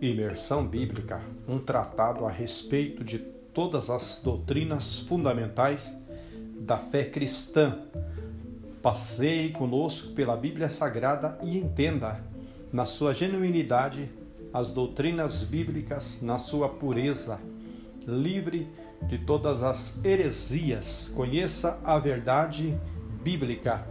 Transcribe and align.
Imersão 0.00 0.66
Bíblica, 0.66 1.20
um 1.46 1.58
tratado 1.58 2.24
a 2.24 2.30
respeito 2.30 3.04
de 3.04 3.18
todas 3.18 3.90
as 3.90 4.20
doutrinas 4.24 5.00
fundamentais 5.00 5.94
da 6.58 6.78
fé 6.78 7.04
cristã. 7.04 7.78
Passeie 8.80 9.50
conosco 9.50 10.14
pela 10.14 10.36
Bíblia 10.38 10.70
Sagrada 10.70 11.38
e 11.42 11.58
entenda, 11.58 12.24
na 12.72 12.86
sua 12.86 13.12
genuinidade, 13.12 14.10
as 14.54 14.72
doutrinas 14.72 15.44
bíblicas, 15.44 16.22
na 16.22 16.38
sua 16.38 16.68
pureza, 16.68 17.38
livre 18.06 18.68
de 19.02 19.18
todas 19.18 19.62
as 19.62 20.02
heresias. 20.02 21.12
Conheça 21.14 21.78
a 21.84 21.98
verdade 21.98 22.74
bíblica 23.22 23.86